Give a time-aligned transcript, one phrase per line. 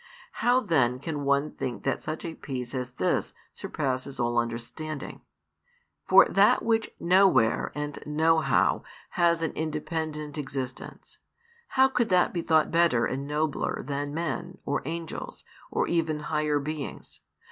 [0.41, 5.21] How then can one think that such a peace as this surpasses all understanding?
[6.07, 11.19] For that which nowhere and nohow has an independent existence,
[11.77, 16.57] how could that be thought better and nobler than men, or angels, or even higher
[16.57, 17.19] beings?